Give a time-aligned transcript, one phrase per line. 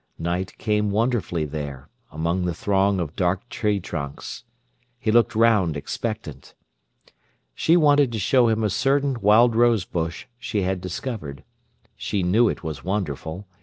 [0.17, 4.45] Night came wonderfully there, among the throng of dark tree trunks.
[4.97, 6.55] He looked round, expectant.
[7.53, 11.43] She wanted to show him a certain wild rose bush she had discovered.
[11.95, 13.47] She knew it was wonderful.